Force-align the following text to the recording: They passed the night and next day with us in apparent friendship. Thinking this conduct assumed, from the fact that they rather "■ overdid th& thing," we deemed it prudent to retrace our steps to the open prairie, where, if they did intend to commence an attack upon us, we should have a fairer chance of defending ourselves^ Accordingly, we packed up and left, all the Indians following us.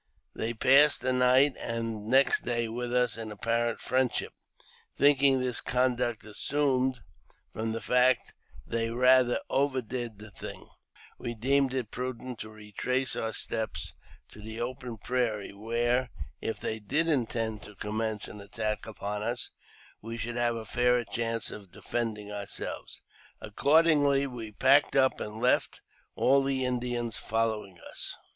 They 0.33 0.55
passed 0.55 1.01
the 1.01 1.13
night 1.13 1.55
and 1.59 2.07
next 2.07 2.41
day 2.43 2.67
with 2.67 2.91
us 2.91 3.17
in 3.17 3.31
apparent 3.31 3.79
friendship. 3.79 4.33
Thinking 4.95 5.39
this 5.39 5.61
conduct 5.61 6.23
assumed, 6.23 7.01
from 7.53 7.71
the 7.73 7.81
fact 7.81 8.33
that 8.65 8.75
they 8.77 8.89
rather 8.89 9.35
"■ 9.35 9.39
overdid 9.47 10.17
th& 10.17 10.33
thing," 10.35 10.67
we 11.19 11.35
deemed 11.35 11.75
it 11.75 11.91
prudent 11.91 12.39
to 12.39 12.49
retrace 12.49 13.15
our 13.15 13.31
steps 13.31 13.93
to 14.29 14.41
the 14.41 14.59
open 14.59 14.97
prairie, 14.97 15.53
where, 15.53 16.09
if 16.41 16.59
they 16.59 16.79
did 16.79 17.07
intend 17.07 17.61
to 17.61 17.75
commence 17.75 18.27
an 18.27 18.41
attack 18.41 18.87
upon 18.87 19.21
us, 19.21 19.51
we 20.01 20.17
should 20.17 20.35
have 20.35 20.55
a 20.55 20.65
fairer 20.65 21.05
chance 21.05 21.51
of 21.51 21.71
defending 21.71 22.29
ourselves^ 22.29 23.01
Accordingly, 23.39 24.25
we 24.25 24.51
packed 24.51 24.95
up 24.95 25.19
and 25.19 25.39
left, 25.39 25.83
all 26.15 26.41
the 26.43 26.65
Indians 26.65 27.17
following 27.17 27.79
us. 27.87 28.17